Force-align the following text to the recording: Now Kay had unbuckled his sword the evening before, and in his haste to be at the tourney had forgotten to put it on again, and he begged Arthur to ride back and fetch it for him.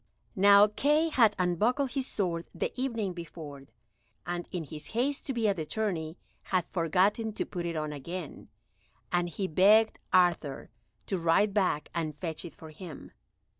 Now 0.35 0.65
Kay 0.65 1.09
had 1.09 1.35
unbuckled 1.37 1.91
his 1.91 2.07
sword 2.07 2.47
the 2.55 2.73
evening 2.75 3.13
before, 3.13 3.67
and 4.25 4.49
in 4.51 4.63
his 4.63 4.93
haste 4.97 5.27
to 5.27 5.33
be 5.33 5.47
at 5.47 5.57
the 5.57 5.63
tourney 5.65 6.17
had 6.45 6.65
forgotten 6.71 7.33
to 7.33 7.45
put 7.45 7.67
it 7.67 7.75
on 7.75 7.93
again, 7.93 8.49
and 9.11 9.29
he 9.29 9.47
begged 9.47 9.99
Arthur 10.11 10.71
to 11.05 11.19
ride 11.19 11.53
back 11.53 11.89
and 11.93 12.17
fetch 12.17 12.43
it 12.45 12.55
for 12.55 12.71
him. 12.71 13.11